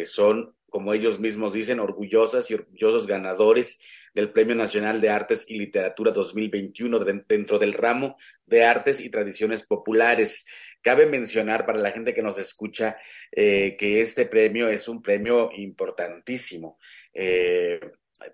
[0.05, 3.79] son como ellos mismos dicen, orgullosas y orgullosos ganadores
[4.13, 9.65] del Premio Nacional de Artes y Literatura 2021 dentro del ramo de artes y tradiciones
[9.65, 10.45] populares.
[10.87, 12.95] Cabe mencionar para la gente que nos escucha
[13.29, 16.79] eh, que este premio es un premio importantísimo.
[17.13, 17.77] Eh,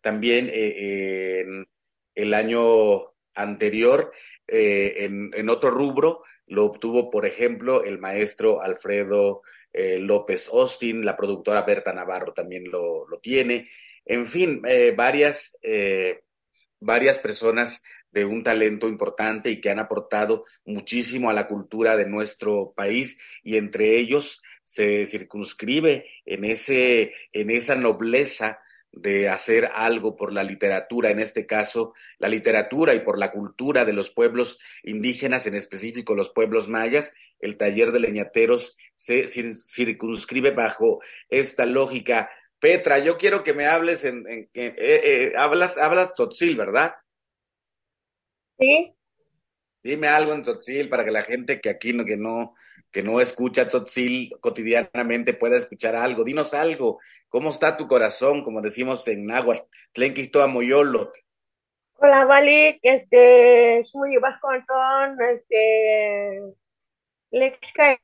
[0.03, 1.67] también eh, en
[2.13, 4.11] el año anterior,
[4.45, 9.41] en, en otro rubro, lo obtuvo, por ejemplo, el maestro Alfredo
[9.73, 13.67] López Austin, la productora Berta Navarro también lo, lo tiene.
[14.05, 14.61] En fin,
[14.95, 15.57] varias,
[16.79, 17.83] varias personas
[18.13, 23.19] de un talento importante y que han aportado muchísimo a la cultura de nuestro país
[23.43, 28.59] y entre ellos se circunscribe en, ese, en esa nobleza
[28.91, 33.85] de hacer algo por la literatura, en este caso la literatura y por la cultura
[33.85, 40.51] de los pueblos indígenas, en específico los pueblos mayas, el taller de leñateros se circunscribe
[40.51, 42.29] bajo esta lógica.
[42.59, 46.93] Petra, yo quiero que me hables en, eh, eh, hablas, hablas Tzotzil, ¿verdad?
[48.57, 48.95] Sí.
[49.83, 52.55] Dime algo en Tzotzil para que la gente que aquí no, que no,
[52.91, 56.23] que no escucha Tzotzil cotidianamente pueda escuchar algo.
[56.23, 56.99] Dinos algo.
[57.27, 58.43] ¿Cómo está tu corazón?
[58.43, 61.11] Como decimos en Náhuatl, Tlenquito Moyolo.
[61.95, 66.41] Hola, Vali, este, es muy vascontón, este,
[67.31, 67.97] Lexka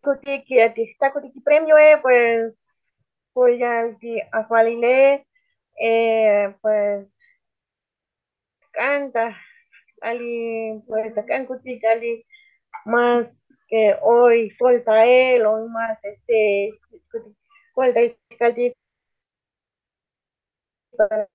[0.00, 2.54] Kotiki, está Kotiki premio, eh, pues,
[3.32, 3.80] pues ya,
[4.32, 4.46] a
[5.76, 7.08] eh, pues,
[8.70, 9.36] canta
[10.02, 12.24] ali pues acá en Cutica ali
[12.84, 16.78] más que hoy falta él hoy más este
[17.74, 18.00] falta
[20.96, 21.28] para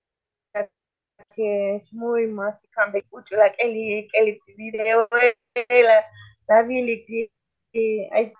[1.34, 6.04] que es muy más que escucho la que el video la
[6.48, 7.04] la vili
[7.72, 8.32] que hay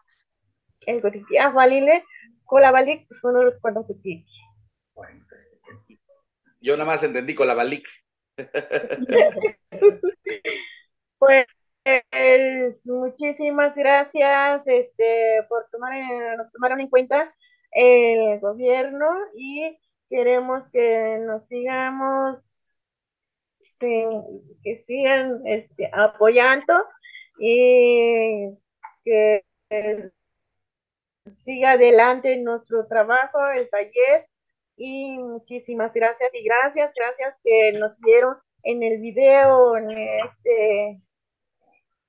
[0.86, 2.04] el cotidiano valile
[2.44, 2.72] con la
[3.20, 4.24] son los cuando que
[6.60, 7.90] Yo nada más entendí con la.
[11.18, 11.46] Pues
[12.84, 15.92] muchísimas gracias este, por tomar,
[16.36, 17.34] nos tomaron en cuenta
[17.72, 19.78] el gobierno y
[20.08, 22.80] queremos que nos sigamos,
[23.60, 24.06] este,
[24.62, 26.74] que sigan este, apoyando
[27.38, 28.56] y
[29.04, 29.44] que
[31.36, 34.26] siga adelante nuestro trabajo, el taller.
[34.78, 41.00] Y muchísimas gracias y gracias, gracias que nos vieron en el video, en este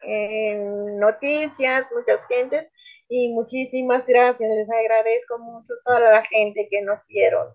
[0.01, 2.67] en noticias, muchas gentes,
[3.09, 7.49] y muchísimas gracias, les agradezco mucho a toda la gente que nos vieron.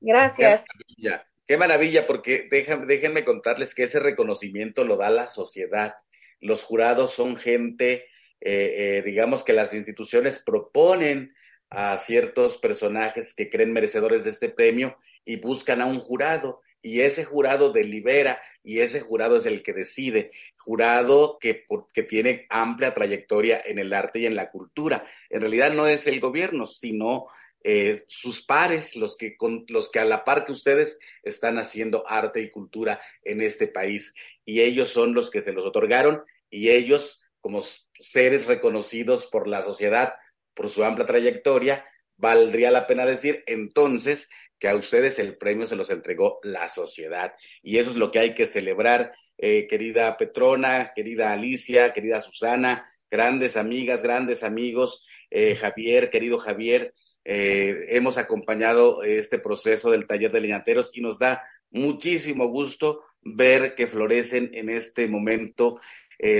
[0.00, 0.62] Gracias.
[0.96, 5.94] Qué maravilla, maravilla porque déjenme contarles que ese reconocimiento lo da la sociedad.
[6.40, 8.04] Los jurados son gente
[8.40, 11.34] eh, eh, digamos que las instituciones proponen
[11.70, 17.00] a ciertos personajes que creen merecedores de este premio y buscan a un jurado y
[17.00, 21.64] ese jurado delibera y ese jurado es el que decide, jurado que,
[22.08, 25.04] tiene amplia trayectoria en el arte y en la cultura.
[25.28, 27.26] En realidad no es el gobierno, sino
[27.64, 32.04] eh, sus pares, los que, con, los que a la par que ustedes están haciendo
[32.08, 34.14] arte y cultura en este país.
[34.44, 37.60] Y ellos son los que se los otorgaron y ellos como
[37.98, 40.14] seres reconocidos por la sociedad
[40.58, 41.84] por su amplia trayectoria,
[42.16, 44.28] valdría la pena decir entonces
[44.58, 47.32] que a ustedes el premio se los entregó la sociedad.
[47.62, 52.84] Y eso es lo que hay que celebrar, eh, querida Petrona, querida Alicia, querida Susana,
[53.08, 56.92] grandes amigas, grandes amigos, eh, Javier, querido Javier.
[57.24, 63.76] Eh, hemos acompañado este proceso del taller de leñateros y nos da muchísimo gusto ver
[63.76, 65.80] que florecen en este momento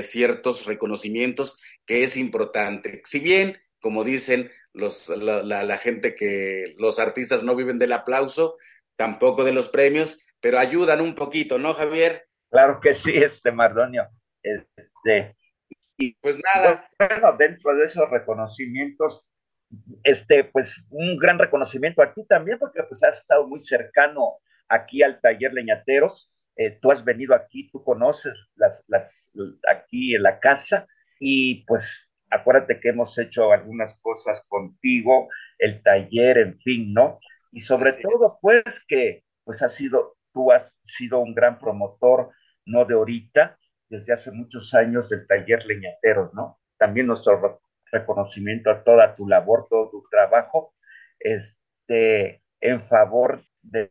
[0.00, 3.00] ciertos reconocimientos que es importante.
[3.04, 8.56] Si bien, como dicen los, la, la, gente que los artistas no viven del aplauso,
[8.96, 12.26] tampoco de los premios, pero ayudan un poquito, ¿no, Javier?
[12.50, 14.08] Claro que sí, este Mardonio.
[14.42, 15.36] Este,
[15.96, 16.88] y pues nada.
[16.98, 19.26] Bueno, dentro de esos reconocimientos,
[20.02, 25.02] este, pues un gran reconocimiento a ti también, porque pues has estado muy cercano aquí
[25.02, 29.30] al taller Leñateros eh, tú has venido aquí, tú conoces las, las,
[29.70, 30.88] aquí en la casa
[31.20, 37.18] y pues acuérdate que hemos hecho algunas cosas contigo, el taller, en fin, ¿no?
[37.52, 42.30] Y sobre todo, pues que pues has sido, tú has sido un gran promotor,
[42.66, 43.58] no de ahorita,
[43.88, 46.60] desde hace muchos años del taller Leñateros, ¿no?
[46.76, 47.60] También nuestro
[47.90, 50.74] reconocimiento a toda tu labor, todo tu trabajo,
[51.18, 53.90] este, en favor de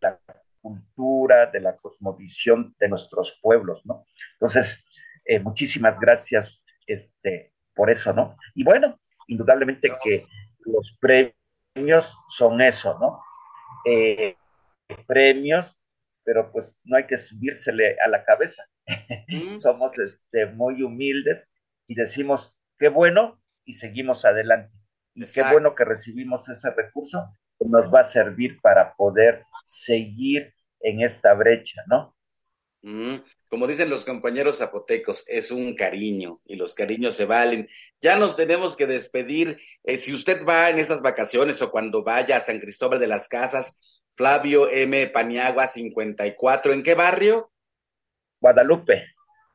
[0.00, 0.20] la
[0.60, 4.04] cultura, de la cosmovisión de nuestros pueblos, ¿no?
[4.34, 4.84] Entonces,
[5.24, 8.36] eh, muchísimas gracias este, por eso, ¿no?
[8.54, 10.26] Y bueno, indudablemente que
[10.60, 13.22] los premios son eso, ¿no?
[13.84, 14.36] Eh,
[15.06, 15.80] premios,
[16.24, 18.64] pero pues no hay que subírsele a la cabeza.
[19.28, 19.56] Mm.
[19.58, 21.50] Somos este, muy humildes
[21.86, 24.76] y decimos, qué bueno, y seguimos adelante.
[25.14, 30.54] Y qué bueno que recibimos ese recurso que nos va a servir para poder seguir
[30.80, 32.16] en esta brecha, ¿no?
[32.82, 33.16] Mm,
[33.48, 37.68] como dicen los compañeros zapotecos, es un cariño y los cariños se valen.
[38.00, 39.58] Ya nos tenemos que despedir.
[39.84, 43.28] Eh, si usted va en estas vacaciones o cuando vaya a San Cristóbal de las
[43.28, 43.80] Casas,
[44.16, 45.06] Flavio M.
[45.08, 47.52] Paniagua 54, ¿en qué barrio?
[48.40, 49.06] Guadalupe.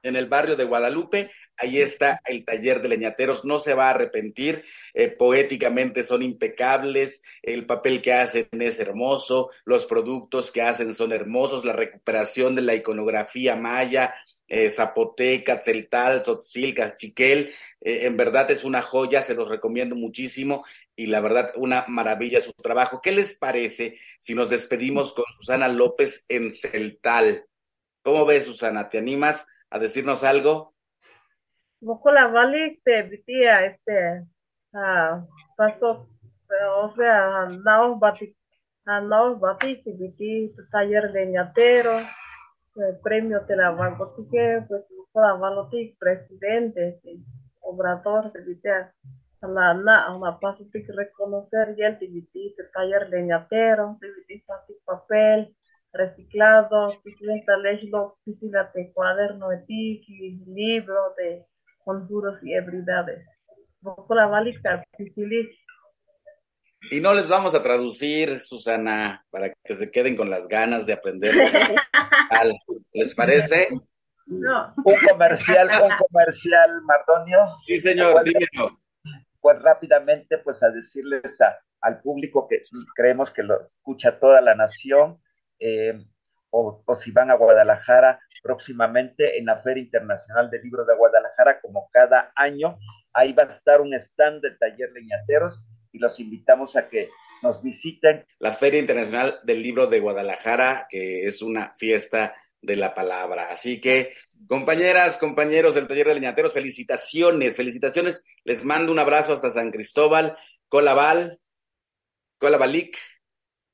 [0.02, 1.32] En el barrio de Guadalupe.
[1.58, 7.24] Ahí está el taller de leñateros, no se va a arrepentir, eh, poéticamente son impecables,
[7.42, 12.64] el papel que hacen es hermoso, los productos que hacen son hermosos, la recuperación de
[12.64, 14.14] la iconografía maya,
[14.48, 17.52] eh, zapoteca, celtal, tzotzil, chiquel,
[17.82, 22.42] eh, en verdad es una joya, se los recomiendo muchísimo y la verdad una maravilla
[22.42, 23.02] su trabajo.
[23.02, 27.46] ¿Qué les parece si nos despedimos con Susana López en Celtal?
[28.04, 28.90] ¿Cómo ves, Susana?
[28.90, 30.73] ¿Te animas a decirnos algo?
[32.14, 34.26] La Valley te vitía este
[34.74, 35.26] ah,
[35.58, 36.08] pasó
[36.78, 38.36] o sea andamos bati
[38.86, 42.00] andamos bati viti taller de ñatero
[42.76, 43.76] el premio te la
[44.32, 47.00] que pues la valoti presidente
[47.62, 48.94] obrador de vitía
[49.42, 54.44] la na una paso que reconocer y el viti taller de ñatero viti
[54.86, 55.54] papel
[55.92, 59.64] reciclado, presidenta ley los de cuaderno de
[60.48, 61.46] libro de
[61.84, 63.26] conjuros y habilidades.
[66.92, 70.94] Y no les vamos a traducir, Susana, para que se queden con las ganas de
[70.94, 71.34] aprender.
[72.94, 73.70] ¿Les parece?
[74.28, 74.68] No.
[74.84, 77.40] Un comercial, un comercial, Mardonio.
[77.66, 78.80] Sí, señor, dímelo.
[79.42, 81.38] pues rápidamente, pues a decirles
[81.82, 82.62] al público que
[82.96, 85.22] creemos que lo escucha toda la nación,
[85.60, 86.02] eh,
[86.50, 91.62] o, o, si van a Guadalajara próximamente en la Feria Internacional del Libro de Guadalajara,
[91.62, 92.78] como cada año,
[93.14, 97.10] ahí va a estar un stand del taller Leñateros y los invitamos a que
[97.42, 98.26] nos visiten.
[98.40, 103.50] La Feria Internacional del Libro de Guadalajara, que es una fiesta de la palabra.
[103.50, 104.14] Así que,
[104.48, 108.24] compañeras, compañeros del taller de leñateros, felicitaciones, felicitaciones.
[108.44, 110.38] Les mando un abrazo hasta San Cristóbal,
[110.68, 111.40] Colaval,
[112.40, 112.98] Colabalic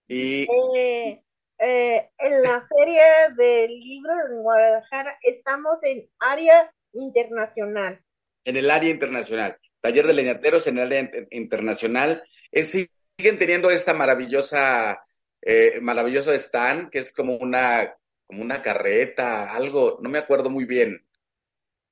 [0.07, 0.47] y...
[0.76, 1.24] Eh,
[1.60, 8.01] eh, en la Feria del Libro de Guadalajara estamos en área internacional.
[8.45, 9.57] En el área internacional.
[9.82, 12.24] Taller de leñateros en el área internacional.
[12.51, 15.03] Es, siguen teniendo esta maravillosa,
[15.41, 17.95] eh, maravilloso stand, que es como una
[18.30, 21.03] como una carreta, algo, no me acuerdo muy bien.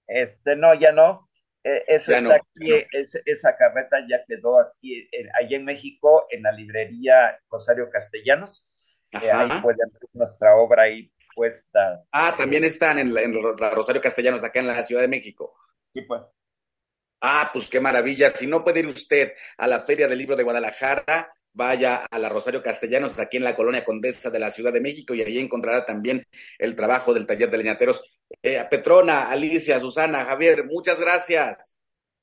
[0.05, 1.27] Este, no, ya no.
[1.63, 2.85] E, esa, aquí,
[3.25, 5.09] esa carreta ya quedó aquí,
[5.41, 8.67] allí en México, en la librería Rosario Castellanos.
[9.11, 12.03] Eh, ahí pueden ver nuestra obra ahí puesta.
[12.11, 15.55] Ah, también están en en la Rosario Castellanos, acá en la Ciudad de México.
[15.93, 16.21] Sí, pues.
[17.21, 18.29] Ah, pues qué maravilla.
[18.29, 22.29] Si no puede ir usted a la Feria del Libro de Guadalajara, vaya a la
[22.29, 25.85] Rosario Castellanos, aquí en la colonia Condesa de la Ciudad de México, y allí encontrará
[25.85, 26.25] también
[26.59, 28.19] el trabajo del taller de leñateros.
[28.41, 31.79] Eh, Petrona, Alicia, Susana, Javier, muchas gracias.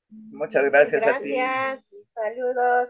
[0.09, 1.31] Muchas gracias, a ti.
[1.31, 2.89] Gracias, saludos.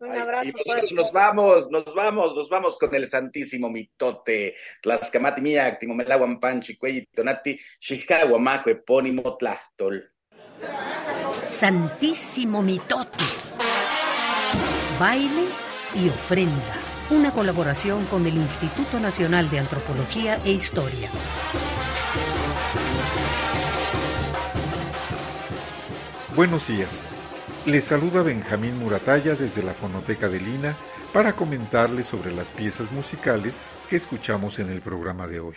[0.00, 0.48] Un abrazo.
[0.48, 4.54] Y nosotros nos vamos, nos vamos, nos vamos con el santísimo mitote.
[4.82, 6.78] Tlascamati mía, timomelaguan panchi,
[7.14, 10.10] tonati, chicaguamaco, epónimo tlachtol.
[11.44, 13.24] Santísimo mitote
[14.98, 15.46] Baile
[15.94, 16.78] y ofrenda.
[17.10, 21.10] Una colaboración con el Instituto Nacional de Antropología e Historia.
[26.36, 27.08] Buenos días.
[27.66, 30.76] Les saluda Benjamín Murataya desde la Fonoteca de Lina
[31.14, 35.54] para comentarles sobre las piezas musicales que escuchamos en el programa de hoy.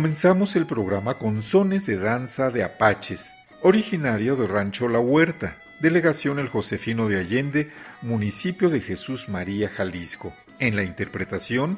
[0.00, 6.38] Comenzamos el programa con sones de danza de apaches, originario de Rancho La Huerta, delegación
[6.38, 7.70] El Josefino de Allende,
[8.00, 10.32] municipio de Jesús María, Jalisco.
[10.58, 11.76] En la interpretación,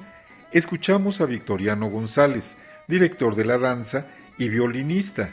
[0.53, 2.55] escuchamos a Victoriano González,
[2.87, 4.07] director de la danza
[4.39, 5.31] y violinista,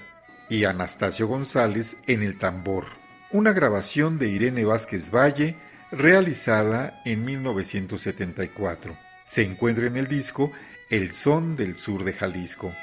[0.49, 2.85] y Anastasio González en el tambor.
[3.29, 5.57] Una grabación de Irene Vázquez Valle,
[5.91, 8.97] realizada en 1974.
[9.25, 10.51] Se encuentra en el disco
[10.89, 12.73] el son del sur de Jalisco.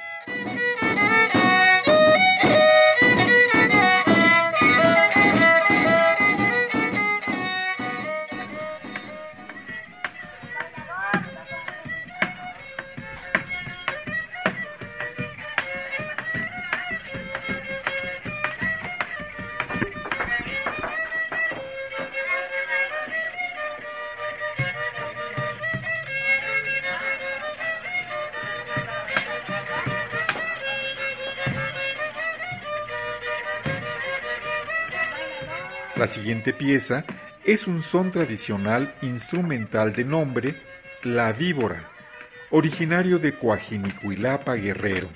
[36.06, 37.04] La siguiente pieza
[37.42, 40.54] es un son tradicional instrumental de nombre
[41.02, 41.90] La Víbora,
[42.50, 45.08] originario de Coajinicuilapa, Guerrero.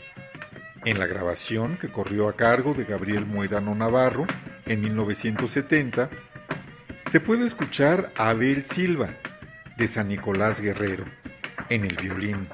[0.85, 4.27] En la grabación que corrió a cargo de Gabriel Moedano Navarro
[4.67, 6.11] en 1970,
[7.07, 9.11] se puede escuchar Abel Silva,
[9.77, 11.05] de San Nicolás Guerrero,
[11.69, 12.49] en el violín,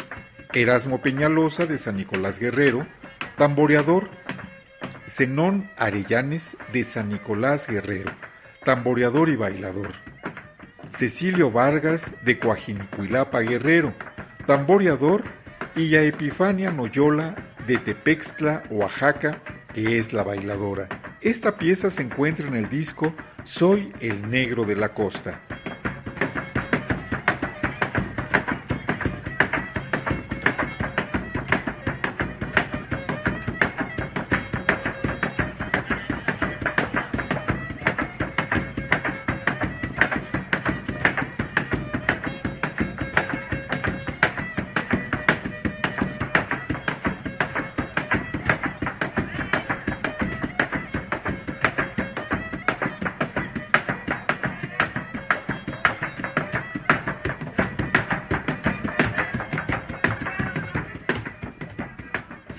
[0.53, 2.87] Erasmo Peñalosa de San Nicolás Guerrero,
[3.39, 4.11] tamboreador,
[5.09, 8.13] Zenón Arellanes de San Nicolás Guerrero,
[8.67, 9.93] tamboreador y bailador.
[10.91, 13.95] Cecilio Vargas de Coajinicuilapa Guerrero,
[14.45, 15.23] tamboreador,
[15.77, 17.37] y a Epifania Noyola
[17.69, 19.41] de Tepextla, Oaxaca,
[19.73, 20.89] que es la bailadora.
[21.21, 23.15] Esta pieza se encuentra en el disco
[23.45, 25.46] Soy el Negro de la Costa.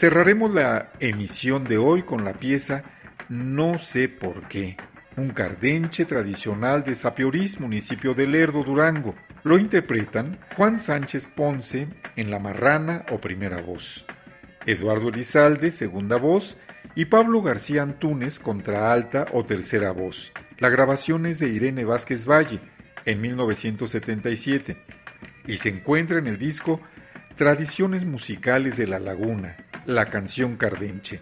[0.07, 2.81] Cerraremos la emisión de hoy con la pieza
[3.27, 4.77] No sé por qué,
[5.17, 9.15] un cardenche tradicional de Sapiorís, municipio de Lerdo, Durango.
[9.43, 14.05] Lo interpretan Juan Sánchez Ponce en la marrana o primera voz,
[14.65, 16.55] Eduardo Elizalde, segunda voz,
[16.95, 20.31] y Pablo García Antúnez, contra alta o tercera voz.
[20.57, 22.61] La grabación es de Irene Vázquez Valle,
[23.03, 24.77] en 1977,
[25.47, 26.79] y se encuentra en el disco
[27.35, 31.21] Tradiciones Musicales de la Laguna, la canción Cardenche.